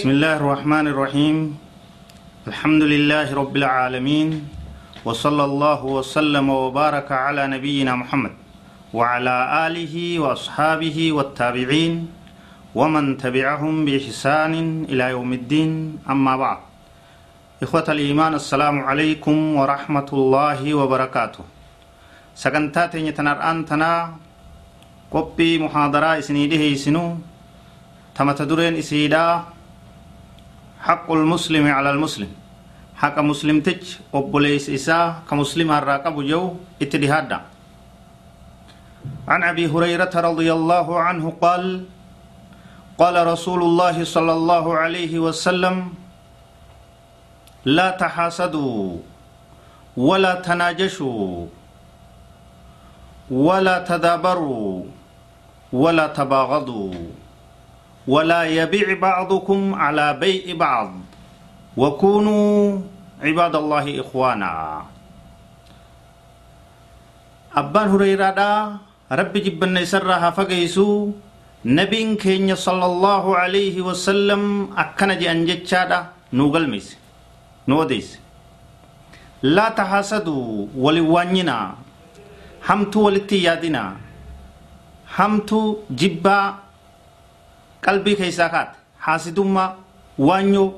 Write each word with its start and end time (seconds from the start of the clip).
بسم 0.00 0.16
الله 0.16 0.36
الرحمن 0.40 0.86
الرحيم 0.96 1.36
الحمد 2.48 2.82
لله 2.88 3.36
رب 3.36 3.52
العالمين 3.52 4.28
وصلى 5.04 5.44
الله 5.44 5.80
وسلم 5.84 6.46
وبارك 6.48 7.12
على 7.12 7.44
نبينا 7.44 7.92
محمد 8.00 8.32
وعلى 8.96 9.36
آله 9.68 9.94
وأصحابه 10.24 10.98
والتابعين 11.12 11.94
ومن 12.72 13.04
تبعهم 13.20 13.84
بإحسان 13.84 14.54
إلى 14.88 15.04
يوم 15.12 15.30
الدين 15.36 15.70
أما 16.08 16.32
بعد 16.36 16.58
إخوة 17.60 17.84
الإيمان 17.92 18.32
السلام 18.40 18.80
عليكم 18.80 19.36
ورحمة 19.60 20.08
الله 20.12 20.60
وبركاته 20.80 21.44
سكنتات 22.40 22.94
يتنرأن 22.94 23.68
تنا 23.68 24.16
قبي 25.12 25.60
محاضرة 25.60 26.10
إسنيده 26.24 26.72
إسنو 26.72 27.20
تمتدرين 28.16 28.80
إسيدا 28.80 29.59
حق 30.80 31.08
المسلم 31.12 31.64
على 31.68 31.90
المسلم 31.90 32.30
حق 32.96 33.16
مسلم 33.18 33.60
تج 33.60 33.84
أبوليس 34.14 34.70
إساء 34.70 35.22
كمسلم 35.30 35.68
الراقب 35.72 36.16
جو 36.24 36.42
اتدهادا 36.82 37.38
عن 39.28 39.40
أبي 39.44 39.64
هريرة 39.72 40.12
رضي 40.14 40.48
الله 40.52 40.86
عنه 41.00 41.24
قال 41.40 41.84
قال 42.98 43.16
رسول 43.26 43.60
الله 43.62 43.96
صلى 44.04 44.32
الله 44.32 44.64
عليه 44.78 45.12
وسلم 45.18 45.76
لا 47.64 47.88
تحاسدوا 47.90 48.84
ولا 49.96 50.34
تناجشوا 50.40 51.46
ولا 53.30 53.76
تدابروا 53.84 54.84
ولا 55.72 56.06
تباغضوا 56.06 56.94
ولا 58.08 58.42
يبيع 58.44 58.98
بعضكم 58.98 59.74
على 59.74 60.06
بيع 60.20 60.56
بعض. 60.56 60.90
وكونوا 61.76 62.78
عباد 63.22 63.54
الله 63.56 63.86
إخوانا. 64.00 64.52
أبان 67.56 67.88
هريرة 67.88 68.40
رب 69.12 69.32
جبنا 69.32 69.80
يسرها 69.80 70.30
فقيسو 70.30 71.10
نبين 71.64 72.16
كينيا 72.16 72.54
صلى 72.54 72.86
الله 72.86 73.24
عليه 73.36 73.76
وسلم 73.82 74.70
أكنا 74.78 75.14
جي 75.14 75.30
أنجتشادا 75.30 76.32
نوغل 76.32 76.70
ميس 76.70 76.96
نوديس. 77.68 78.18
لا 79.42 79.68
تحاسدوا 79.68 80.66
ولوانينا 80.76 81.58
همتو 82.68 83.00
ولتيادنا 83.00 83.84
همتو 85.16 85.76
جبا 85.90 86.54
qalbii 87.84 88.16
keessaa 88.16 88.48
kaate 88.48 88.76
haasidummaa 88.98 89.74
waanyoo 90.18 90.68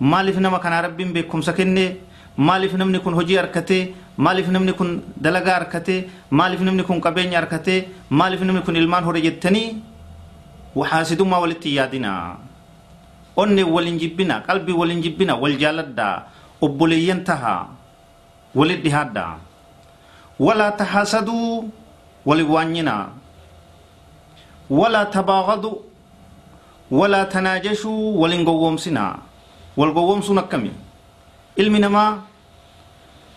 maaliif 0.00 0.36
nama 0.38 0.58
kana 0.58 0.82
rabbiin 0.82 1.12
beekumsa 1.12 1.52
kennee? 1.52 1.96
Maaliif 2.36 2.72
namni 2.74 2.98
kun 3.00 3.14
hojii 3.14 3.36
harkatee? 3.36 3.94
Maaliif 4.16 4.48
namni 4.48 4.72
kun 4.72 5.02
dalagaa 5.22 5.54
harkatee? 5.54 6.08
Maaliif 6.30 6.60
namni 6.60 6.82
kun 6.84 7.00
qabeenya 7.00 7.38
harkatee? 7.40 7.88
Maaliif 8.10 8.40
namni 8.42 8.62
kun 8.62 8.76
ilmaan 8.76 9.04
hore 9.04 9.20
jettanii? 9.20 9.82
Haasidummaa 10.90 11.40
walitti 11.40 11.74
yaadina 11.76 12.36
onne 13.36 13.62
waliin 13.64 13.98
jibbina 13.98 14.40
qalbii 14.46 14.72
waliin 14.80 15.02
jibbina 15.02 15.34
wal 15.36 15.56
jaaladdaa 15.58 16.22
obboleeyyan 16.60 17.24
taha 17.24 17.66
walit 18.54 18.82
dhihaadda. 18.84 19.24
Walaa 20.38 20.70
tahaasaduu 20.72 21.70
wali 22.26 22.42
waanyina 22.42 22.94
walaa 24.70 25.04
walaa 26.90 27.24
tanaajashuu 27.24 28.20
walin 28.20 28.44
gowwoomsinaa 28.44 29.16
wal 29.76 29.92
gowwoomsuun 29.92 30.38
akkami 30.38 30.70
ilmi 31.56 31.78
namaa 31.78 32.22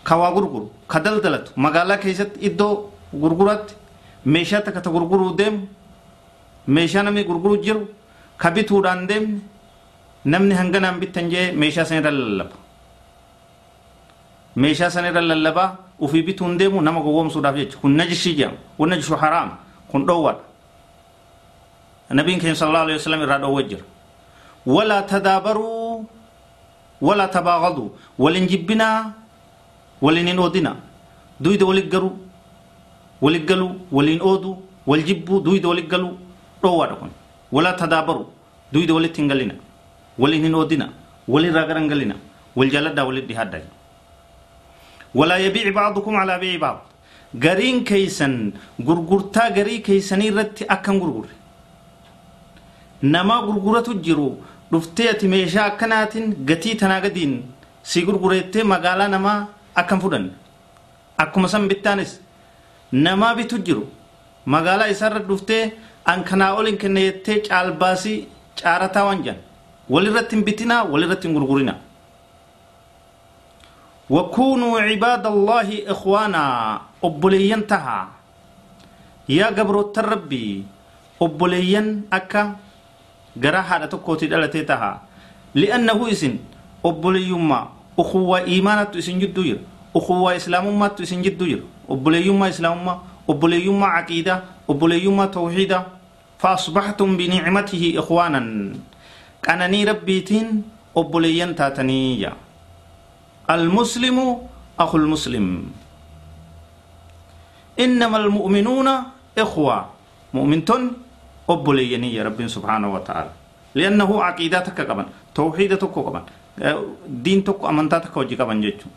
ka 0.04 0.16
waa 0.16 0.32
gurguru 0.32 0.70
ka 0.88 1.00
daldalatu 1.00 1.52
magaalaa 1.56 1.96
keessatti 2.02 2.40
iddoo 2.48 2.90
gurguratti 3.14 3.74
meeshaa 4.26 4.60
takka 4.60 4.80
ta 4.80 4.90
gurguruu 4.90 5.36
deemu 5.36 5.68
meeshaa 6.66 7.02
namni 7.02 7.24
gurguruu 7.24 7.62
jiru 7.64 7.88
ka 8.36 8.50
bituudhaan 8.50 9.06
deemne 9.06 9.40
namni 10.24 10.54
hanganaan 10.54 11.00
bittan 11.00 11.30
jee 11.30 11.52
meeshaa 11.52 11.84
san 11.84 11.98
irra 11.98 12.10
lallaba 12.10 12.56
meeshaa 14.56 14.90
san 14.90 15.04
irra 15.06 15.20
lallabaa 15.20 15.76
ufii 16.00 16.22
bituun 16.22 16.58
deemu 16.58 16.80
nama 16.82 17.00
gowwoomsuudhaaf 17.00 17.56
jecha 17.56 17.78
kun 17.78 17.96
najishii 17.96 18.34
jedhama 18.38 18.58
kun 18.76 18.88
najishu 18.90 19.16
haraama 19.16 19.56
kun 19.90 20.06
dhoowwaadha 20.06 20.40
نبي 22.18 22.32
كريم 22.40 22.54
صلى 22.58 22.68
الله 22.70 22.84
عليه 22.86 22.96
وسلم 23.00 23.20
إرادة 23.26 23.48
وجر 23.56 23.80
ولا 24.74 24.98
تدابروا 25.12 25.92
ولا 27.06 27.26
تباغضوا 27.36 27.88
ولن 28.22 28.44
جبنا 28.52 28.88
ولن 30.04 30.28
نودنا 30.38 30.72
دويد 31.44 31.62
ولقروا 31.70 32.14
ولقلوا 33.24 33.72
ولن 33.96 34.18
أودوا 34.28 34.56
والجبوا 34.90 35.38
دويد 35.46 35.64
ولقلوا 35.70 36.14
روادكم 36.66 37.08
ولا 37.56 37.72
تدابروا 37.80 38.26
دويد 38.72 38.90
ولتنقلنا 38.96 39.56
ولن 40.22 40.44
نودنا 40.54 40.86
ولن 41.32 41.50
راقرنقلنا 41.58 42.16
والجلد 42.58 42.98
ولدهاد 43.08 43.54
ولا 45.18 45.36
يبيع 45.46 45.66
بعضكم 45.80 46.12
على 46.22 46.34
بيع 46.42 46.54
بعض 46.64 46.78
غرين 47.44 47.76
كيسن 47.90 48.34
غرغرتا 48.86 49.44
غري 49.56 49.76
كيسني 49.86 50.28
رت 50.38 50.58
أكن 50.74 50.96
غرغر 51.02 51.28
nama 53.13 53.35
gurguratu 53.47 53.93
jiru 54.05 54.27
dhuftee 54.71 55.09
ati 55.13 55.27
meeshaa 55.33 55.65
akkanaatiin 55.71 56.27
gatii 56.49 56.75
tanaa 56.81 57.01
gadiin 57.05 57.33
si 57.91 58.01
gurgureettee 58.07 58.63
magaalaa 58.73 59.07
namaa 59.15 59.39
akkan 59.81 60.01
fudhanne 60.03 60.31
akkuma 61.23 61.47
san 61.53 61.67
bittaanis 61.71 62.11
namaa 63.05 63.33
bitu 63.39 63.57
jiru 63.67 63.83
magaalaa 64.53 64.87
isaarra 64.93 65.19
dhuftee 65.29 65.63
an 66.11 66.23
kanaa 66.29 66.53
ol 66.59 66.65
hin 66.71 66.77
kenne 66.81 67.01
jettee 67.07 67.37
caalbaasii 67.49 68.17
caarataa 68.61 69.05
waan 69.07 69.23
jedhan 69.27 69.43
walirratti 69.93 70.35
hin 70.35 70.45
bitinaa 70.49 70.83
walirratti 70.93 71.27
hin 71.27 71.37
gurgurinaa 71.39 71.77
وكونوا 74.09 74.79
عباد 74.89 75.25
الله 75.27 75.67
إخوانا 75.93 76.43
أبوليين 77.07 77.61
تها 77.71 77.99
يا 79.29 79.47
قبر 79.57 79.75
التربي 79.85 80.47
أبوليين 81.21 81.87
أكا 82.13 82.43
gara 83.36 83.62
haadha 83.62 83.88
tokkooti 83.88 84.26
dhalatee 84.26 84.62
taha 84.64 85.00
li'annahu 85.54 86.08
isin 86.08 86.38
obboleeyyummaa 86.84 87.66
ukuwwaa 87.96 88.42
iimaanattu 88.46 88.98
isin 88.98 89.18
jidduu 89.20 89.42
jira 89.44 89.60
ukuwwaa 89.94 90.34
islaamummaattu 90.34 91.02
isin 91.02 91.22
jidduu 91.22 91.46
jira 91.46 91.62
obboleeyyummaa 91.88 92.48
islaamummaa 92.48 92.98
obboleeyyummaa 93.28 93.92
caqiidaa 93.96 94.40
obboleeyyummaa 94.68 95.26
tawxiidaa 95.26 95.84
فأصبحتم 96.44 97.16
بنعمته 97.16 97.82
إخوانا 97.98 98.40
قنني 99.48 99.80
ربيتين 99.84 100.46
أبوليين 100.96 101.56
تاتنية 101.56 102.32
المسلم 103.50 104.18
أخو 104.80 104.96
المسلم 104.96 105.46
إنما 107.80 108.16
المؤمنون 108.16 108.88
إخوة 109.38 109.76
مؤمنتون 110.34 110.82
obboleeyyanii 111.48 112.14
ya 112.16 112.24
rabbiin 112.24 112.48
subhaanahu 112.48 112.92
wa 112.96 113.00
ta'ala 113.00 113.30
li'annahu 113.74 114.22
aqiidaa 114.28 114.62
takka 114.68 114.84
qaban 114.90 115.06
tawxiida 115.34 115.76
tokko 115.76 116.00
qaban 116.08 116.24
diin 117.24 117.42
tokko 117.44 117.66
amantaa 117.68 118.00
takka 118.00 118.20
hojii 118.20 118.36
qaban 118.40 118.62
jechu 118.62 118.88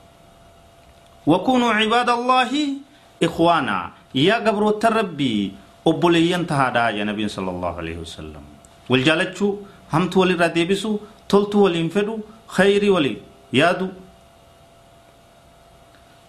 wakunuu 1.27 1.73
cibaada 1.79 2.13
allaahi 2.13 2.63
ikwaana 3.27 3.91
yaa 4.13 4.39
gabroota 4.45 4.89
rabbii 4.89 5.53
obboleeyyan 5.85 6.45
tahaadhaa 6.45 6.89
ya 6.99 7.05
nabiin 7.05 7.29
sala 7.29 7.51
allahu 7.51 7.79
alaihi 7.83 7.99
wasallam 8.05 8.43
wal 8.89 9.03
jaalachuu 9.07 9.51
hamtu 9.93 10.19
walirraa 10.19 10.49
deebisu 10.57 10.91
toltu 11.27 11.63
waliin 11.63 11.89
fedhu 11.95 12.15
khayrii 12.55 12.89
walii 12.95 13.17
yaadu 13.59 13.87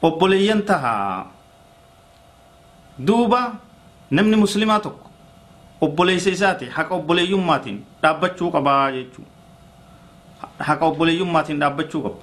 obboleeyyan 0.02 0.62
tahaa 0.62 1.26
duuba 3.08 3.40
namni 4.10 4.36
muslimaa 4.36 4.80
tokko 4.80 5.07
obboleessa 5.86 6.30
isaati 6.36 6.66
haqa 6.76 6.94
obboleeyyummaatiin 7.00 7.78
dhaabbachuu 8.02 8.50
qabaa 8.56 8.90
jechuu 8.96 9.24
haqa 10.68 10.84
obboleeyyummaatiin 10.90 11.58
dhaabbachuu 11.62 12.02
qabu 12.06 12.18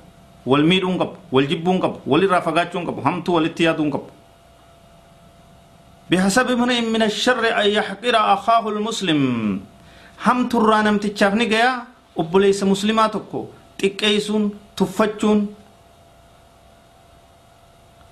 wal 0.52 0.64
miidhuun 0.72 0.98
qabu 1.02 1.16
wal 1.36 1.48
jibbuun 1.52 1.80
qabu 1.84 1.98
walirraa 2.12 2.42
fagaachuun 2.48 2.86
qabu 2.90 3.02
hamtuu 3.08 3.36
walitti 3.40 3.64
yaaduun 3.70 3.92
qabu 3.96 4.10
بحسب 6.12 6.48
امرئ 6.52 6.82
من 6.94 7.02
الشر 7.10 7.42
أن 7.62 7.68
يحقر 7.78 8.14
أخاه 8.34 8.70
المسلم 8.70 9.20
هم 10.26 10.38
ترانا 10.54 10.92
متشافني 10.92 11.46
جيا 11.50 11.72
أبوليس 12.22 12.62
مسلماتكو 12.64 13.42
تكيسون 13.82 14.44
تفتشون 14.78 15.40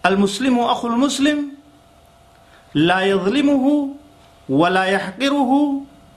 المسلم 0.05 0.55
أخو 0.59 0.87
المسلم 0.87 1.39
لا 2.73 2.99
يظلمه 3.01 3.65
ولا 4.49 4.83
يحقره 4.83 5.51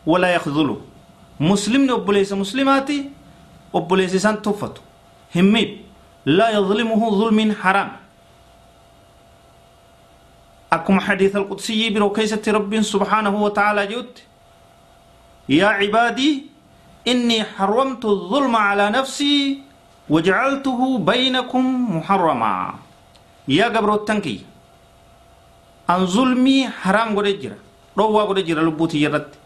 ولا 0.06 0.28
يخذله. 0.34 0.80
مسلم 1.40 1.90
أبليس 1.90 2.32
مسلماتي 2.32 3.10
أبليس 3.74 4.16
سان 4.16 4.42
توفت 4.42 4.80
هميب. 5.36 5.70
لا 6.26 6.50
يظلمه 6.50 7.10
ظلم 7.10 7.52
حرام. 7.52 7.90
أكم 10.72 11.00
حديث 11.00 11.36
القدسي 11.36 11.90
بروكيسة 11.90 12.42
رب 12.46 12.80
سبحانه 12.80 13.34
وتعالى 13.42 13.86
جوت. 13.86 14.22
يا 15.48 15.66
عبادي 15.66 16.46
إني 17.08 17.44
حرمت 17.44 18.04
الظلم 18.04 18.56
على 18.56 18.90
نفسي 18.90 19.62
وجعلته 20.10 20.98
بينكم 20.98 21.64
محرما. 21.96 22.74
يا 23.48 23.66
قبر 23.68 23.94
التنكي. 23.94 24.40
أن 25.90 26.06
ظلمي 26.06 26.68
حرام 26.68 27.18
قد 27.18 27.26
dhowwaa 27.96 28.26
godhe 28.28 28.42
jira 28.48 28.62
lubbuu 28.68 28.88
tiyya 28.92 29.08
irratti 29.10 29.38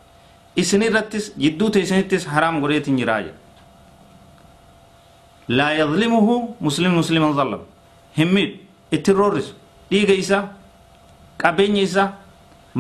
isin 0.63 0.83
irrattis 0.89 1.33
jidduu 1.43 1.71
teessanittis 1.77 2.27
haraam 2.35 2.61
godheetin 2.63 2.97
jiraa 3.01 3.21
jedha 3.27 3.39
laa 5.59 5.73
yadlimuhu 5.81 6.35
muslim 6.61 6.93
musliman 7.01 7.35
zallam 7.39 7.61
hin 8.19 8.29
miidhu 8.35 8.59
ittin 8.97 9.17
roorrisu 9.21 9.55
dhiiga 9.91 10.15
isaa 10.23 10.43
qabeenya 11.43 11.83
isaa 11.89 12.09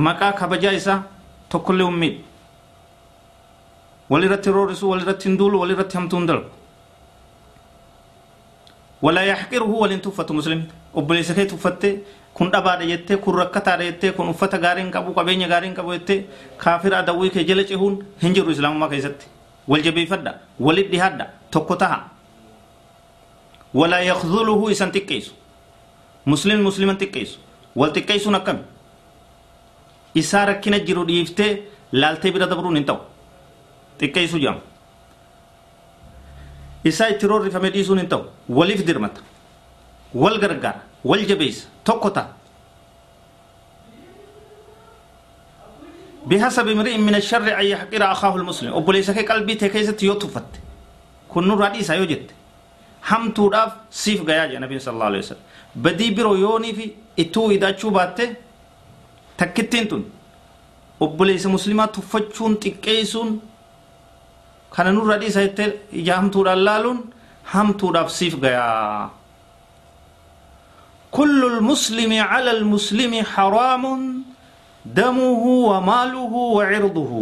maqaa 0.06 0.32
kabajaa 0.40 0.72
isaa 0.80 0.98
tokkollee 1.54 1.86
hin 1.90 1.98
miidhu 2.02 2.22
walirratti 4.10 4.50
roorrisu 4.56 4.90
walirratti 4.90 5.28
hin 5.28 5.38
duulu 5.38 5.60
walirratti 5.62 5.96
hamtuu 5.98 6.18
hin 6.18 6.26
dalgu 6.30 6.48
ولا 9.02 9.22
يحقره 9.22 9.70
ولن 9.82 10.00
تفت 10.02 10.30
مسلم 10.32 10.60
tuffattee 11.50 12.04
kun 12.34 12.50
dhabaadha 12.50 12.86
jettee 12.86 13.16
kun 13.16 13.34
rakkataadha 13.34 13.84
jettee 13.84 14.12
kun 14.12 14.28
uffata 14.28 14.58
gaariin 14.58 14.90
qabu 14.90 15.14
qabeenya 15.14 15.48
gaariin 15.48 15.74
qabu 15.74 15.92
jettee 15.92 16.26
kaafira 16.58 16.98
adawwii 16.98 17.30
kee 17.30 17.44
jala 17.44 17.64
cehuun 17.64 17.98
hin 18.22 18.34
jiru 18.34 18.50
islaamummaa 18.50 18.88
keessatti 18.88 19.26
wal 19.68 19.82
jabeeffadha 19.82 20.34
walit 20.60 20.90
dhihaadha 20.92 21.26
tokko 21.50 21.76
taha 21.76 21.98
walaa 23.74 24.00
yakzuluhu 24.00 24.70
isan 24.70 24.90
xiqqeessu 24.92 25.32
muslim 26.26 26.62
musliman 26.62 26.96
xiqqeessu 27.02 27.38
wal 27.76 27.92
xiqqeessuun 27.96 28.34
akkami 28.34 28.62
isaa 30.14 30.44
rakkina 30.52 30.78
jiru 30.78 31.04
dhiiftee 31.06 31.52
laaltee 31.92 32.32
bira 32.32 32.46
dabruun 32.50 32.76
hin 32.76 32.84
ta'u 32.84 33.00
xiqqeessu 34.00 34.38
jedhama 34.38 34.69
isaa 36.84 37.08
itti 37.08 37.26
roorrifame 37.26 37.70
dhiisuun 37.70 37.98
hin 37.98 38.08
ta'u. 38.08 38.24
Waliif 38.48 38.84
dirmata 38.86 39.20
wal 40.14 40.38
gargaara 40.38 40.82
wal 41.04 41.24
jabeessa 41.26 41.66
tokko 41.84 42.10
ta'a 42.10 42.40
بحسب 46.26 46.68
امرئ 46.68 46.96
من 46.98 47.14
الشر 47.14 47.48
أن 47.60 47.64
يحقر 47.66 48.12
أخاه 48.12 48.36
المسلم 48.36 48.72
أبو 48.76 48.92
ليس 48.92 49.10
قلبي 49.10 49.54
تكيسة 49.54 49.96
يوتفت 50.02 50.50
كن 51.28 51.50
رادي 51.50 51.82
سيوجد 51.82 52.30
هم 53.08 53.30
توداف 53.32 53.72
سيف 53.90 54.20
غيا 54.28 54.44
النبي 54.44 54.78
صلى 54.78 54.94
الله 54.94 55.04
عليه 55.04 55.18
وسلم 55.18 55.44
بدي 55.74 56.10
برو 56.12 56.34
يوني 56.34 56.72
في 56.76 56.84
اتو 57.18 57.50
إذا 57.50 57.76
شوبات 57.76 58.18
تكتين 59.38 59.88
تون 59.88 60.04
أبو 61.02 61.24
ليس 61.24 61.46
مسلمة 61.46 61.86
تفتشون 61.86 62.60
تكيسون 62.60 63.40
رادي 65.10 65.30
سيت 65.30 65.58
يا 65.92 66.14
هم 66.20 66.30
تودا 66.30 66.54
لالون 66.54 66.98
هم 67.54 67.72
توداف 67.72 68.10
سيف 68.10 68.34
غيا 68.42 69.10
كل 71.10 71.40
المسلم 71.44 72.12
على 72.22 72.50
المسلم 72.50 73.12
حرام 73.24 73.84
دمه 74.86 75.42
وماله 75.70 76.32
وعرضه 76.56 77.12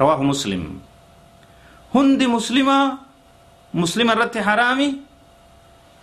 رواه 0.00 0.20
مسلم 0.22 0.62
هند 1.94 2.22
مسلمة 2.22 2.78
مسلمة 3.74 4.12
رت 4.14 4.38
حرامي 4.38 4.88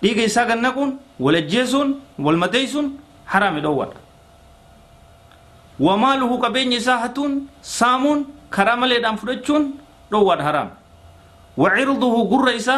ديجي 0.02 0.28
ساقن 0.28 0.62
نكون 0.62 0.98
ولا 1.20 1.40
والمديسون 2.20 2.86
حرامي 3.28 3.62
دوار 3.62 3.94
وماله 5.80 6.32
كبين 6.42 6.80
ساحتون 6.80 7.48
سامون 7.62 8.39
كرام 8.54 8.82
لدام 8.86 9.16
فرجون 9.16 9.64
دوار 10.12 10.40
حرام 10.44 10.70
وعرضه 11.58 12.16
قر 12.32 12.48
إسا 12.56 12.78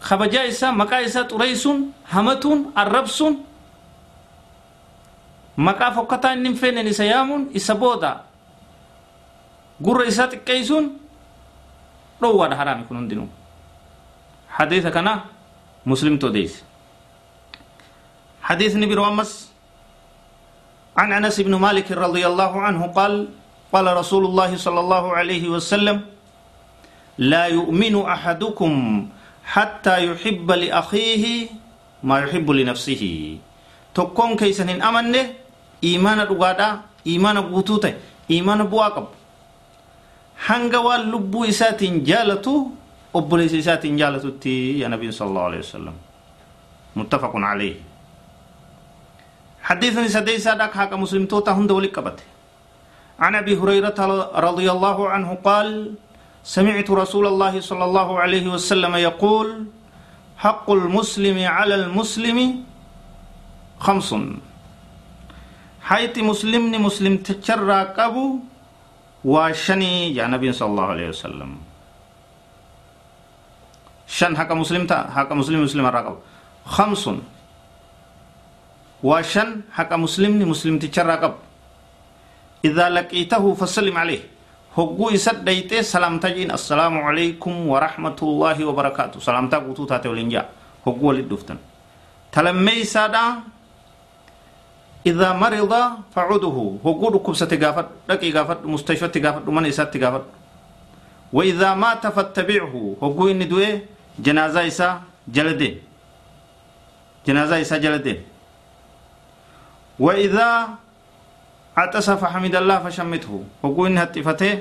خبجا 0.00 0.48
إسا 0.48 0.70
مكا 0.70 1.04
إسا 1.04 1.22
تريسون 1.30 1.78
همتون 2.12 2.58
الربسون 2.78 3.34
maqaa 5.56 5.94
fokkataa 5.94 6.32
inni 6.34 6.48
hin 6.48 6.58
feenen 6.58 6.86
isa 6.90 7.04
yaamuun 7.04 7.50
isa 7.54 7.74
booda 7.74 8.24
gurra 9.84 10.04
isaa 10.10 10.26
xiqqeessuun 10.32 10.90
dhoowwaadha 12.20 12.56
haraami 12.58 12.84
kun 12.88 12.96
hundinuu 12.98 13.28
hadiisa 14.58 14.90
kana 14.90 15.12
muslimtu 15.84 16.26
odeeyse 16.26 16.62
حديث 18.44 18.76
برو 18.76 19.08
أمس 19.08 19.48
عن 20.96 21.12
أنس 21.12 21.40
بن 21.40 21.54
مالك 21.56 21.88
رضي 21.92 22.26
الله 22.28 22.52
عنه 22.60 22.86
قال 22.92 23.28
قال 23.74 23.86
رسول 23.90 24.22
الله 24.30 24.50
صلى 24.56 24.80
الله 24.80 25.04
عليه 25.18 25.44
وسلم 25.50 25.96
لا 27.18 27.44
يؤمن 27.50 27.94
أحدكم 28.06 28.72
حتى 29.44 29.96
يحب 30.06 30.48
لأخيه 30.62 31.24
ما 32.06 32.16
يحب 32.22 32.46
لنفسه. 32.50 33.02
تكون 33.94 34.30
كيسن 34.38 34.70
أمن 34.78 35.14
إيمان 35.84 36.18
الرغادة 36.22 36.68
إيمان 37.06 37.36
بوتوتة 37.50 37.94
إيمان 38.30 38.60
بواقب 38.70 39.06
هنغوا 40.46 40.96
لبو 41.10 41.44
إسات 41.50 41.82
جالتو 41.82 42.54
أبلي 43.14 43.46
إسات 43.58 43.86
جالتو 43.86 44.28
تي 44.42 44.78
يا 44.82 44.88
نبي 44.90 45.10
صلى 45.10 45.28
الله 45.30 45.44
عليه 45.50 45.62
وسلم 45.66 45.96
متفق 46.98 47.32
عليه 47.50 47.76
حديث 49.62 49.94
سديسة 50.14 50.54
دك 50.58 50.72
حاك 50.74 50.92
مسلم 50.98 51.26
توتا 51.26 51.52
هندو 51.58 51.80
لكبته 51.80 52.33
عن 53.18 53.34
أبي 53.34 53.54
هريرة 53.58 53.98
رضي 54.34 54.66
الله 54.70 54.98
عنه 55.08 55.38
قال 55.44 55.94
سمعت 56.44 56.90
رسول 56.90 57.26
الله 57.26 57.60
صلى 57.60 57.84
الله 57.84 58.08
عليه 58.20 58.46
وسلم 58.50 58.94
يقول 58.94 59.48
حق 60.36 60.66
المسلم 60.70 61.38
على 61.46 61.74
المسلم 61.74 62.38
خمس. 63.78 64.10
حيث 65.84 66.14
مسلمني 66.18 66.78
مسلم 66.78 67.16
تشرى 67.22 67.80
قبو 67.96 68.26
وشني 69.24 70.16
يا 70.16 70.26
نبي 70.26 70.52
صلى 70.52 70.68
الله 70.68 70.86
عليه 70.86 71.08
وسلم. 71.14 71.50
شن 74.06 74.32
حق 74.36 74.50
مسلم 74.52 74.86
تا؟ 74.86 75.10
حق 75.16 75.30
مسلم 75.32 75.64
مسلم 75.64 75.86
راقب 75.86 76.16
خمس. 76.66 77.04
وشن 79.04 79.48
حق 79.72 79.92
مسلمني 79.92 80.44
مسلم 80.44 80.78
تشرى 80.78 81.14
قب 81.22 81.34
إذا 82.64 82.88
لقيته 82.88 83.44
فسلم 83.54 83.96
عليه. 83.96 84.22
هقو 84.74 85.10
إسد 85.14 85.44
ديته 85.44 85.84
سلام 85.84 86.18
تجين. 86.18 86.50
السلام 86.50 86.94
عليكم 86.98 87.54
ورحمة 87.68 88.18
الله 88.22 88.58
وبركاته. 88.64 89.20
سلام 89.20 89.48
تقوتو 89.52 89.84
تاتي 89.84 90.08
ولنجا 90.08 90.42
هقو 90.86 91.04
ولد 91.08 91.28
دفتن. 91.28 91.58
تلمي 92.32 92.84
سادا 92.84 93.26
إذا 95.06 95.28
مرض 95.36 95.72
فعوده 96.14 96.56
هقول 96.84 97.14
كبسة 97.20 97.52
غافت 97.62 97.88
لكي 98.08 98.32
غافت 98.32 98.64
مستشفى 98.64 99.20
غافت 99.20 99.44
من 99.48 99.66
إسات 99.68 99.92
غافت 99.96 100.24
وإذا 101.32 101.74
مات 101.74 102.06
فاتبعه. 102.06 102.74
هقول 103.02 103.30
إن 103.30 103.48
دوئي 103.48 103.84
جنازة 104.18 104.66
إسا 104.66 105.02
جلده. 105.28 105.72
جنازة 107.26 107.60
إسا 107.60 107.76
جلده. 107.76 108.16
وإذا 110.00 110.68
عطس 111.76 112.10
فحمد 112.10 112.54
الله 112.54 112.78
فشمته. 112.86 113.32
هقول 113.64 113.86
إن 113.90 113.98
هتفته 113.98 114.58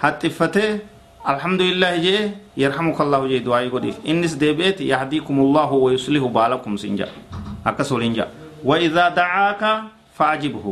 هتفتة. 0.00 0.78
الحمد 1.22 1.60
لله 1.62 1.92
جي. 1.96 2.16
يرحمك 2.56 3.00
الله 3.00 3.20
جي. 3.26 3.38
دعائي 3.38 3.68
قديف 3.70 3.96
إنس 4.02 4.34
ديبيت 4.34 4.80
يهديكم 4.80 5.36
الله 5.38 5.70
ويصلح 5.72 6.22
بالكم 6.26 6.76
سنجا. 6.76 7.08
waliin 7.64 8.14
jaa 8.14 8.26
وإذا 8.64 9.08
دعاك 9.08 9.62
فأجبه. 10.18 10.66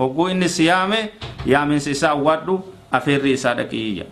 إني 0.00 0.48
سيامه 0.48 1.08
يا 1.46 1.64
من 1.64 1.78
سيسا 1.78 2.12
وادو. 2.12 2.60
أفير 2.94 3.24
رسالة 3.24 3.62
كيجا 3.62 4.06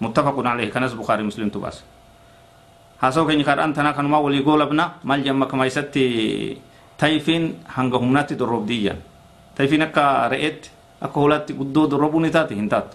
متفق 0.00 0.36
عليه. 0.46 0.70
كنس 0.70 0.92
بخاري 0.92 1.22
مسلم 1.22 1.48
تباس. 1.48 1.82
هاسو 3.00 3.26
كني 3.26 3.44
كار 3.44 3.64
أنتنا 3.64 3.92
كنما 3.92 4.18
ولي 4.18 4.40
قول 4.40 4.62
ابنا 4.62 4.92
مال 5.04 5.24
جمع 5.24 5.46
كما 5.46 5.66
يستي 5.66 6.56
تايفين 7.04 7.68
هنگا 7.68 8.00
همناتي 8.00 8.34
دروب 8.40 8.64
ديجا 8.64 8.96
تايفين 9.56 9.92
أكا 9.92 10.32
رئيت 10.32 10.72
أكا 11.04 11.20
هولاتي 11.20 11.52
قدو 11.52 11.84
دروبوني 11.92 12.32
تاتي 12.32 12.56
هنتات. 12.56 12.88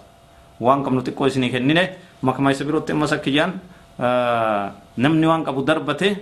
وان 0.60 0.82
كم 0.82 0.98
نتي 0.98 1.14
كويسني 1.14 1.48
كنينه 1.48 1.88
مكما 2.22 2.50
يسبيرو 2.50 2.78
تيما 2.82 3.06
سكيجان 3.06 3.54
آه 4.00 4.98
نمني 4.98 5.26
وان 5.26 5.46
كبو 5.46 5.62
دربته 5.62 6.16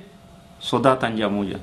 صداتا 0.60 1.08
جاموجا. 1.08 1.58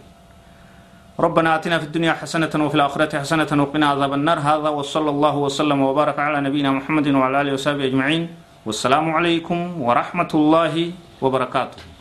ربنا 1.19 1.55
آتنا 1.55 1.77
في 1.79 1.85
الدنيا 1.93 2.13
حسنة 2.13 2.49
وفي 2.65 2.75
الآخرة 2.75 3.19
حسنة 3.19 3.51
وقنا 3.63 3.85
عذاب 3.85 4.13
النار. 4.13 4.39
هذا 4.39 4.69
وصلى 4.69 5.09
الله 5.09 5.35
وسلم 5.37 5.79
وبارك 5.81 6.19
على 6.19 6.41
نبينا 6.41 6.71
محمد 6.71 7.07
وعلى 7.07 7.41
آله 7.41 7.53
وصحبه 7.53 7.85
أجمعين. 7.85 8.23
والسلام 8.65 9.05
عليكم 9.13 9.81
ورحمة 9.81 10.31
الله 10.33 10.91
وبركاته. 11.21 11.94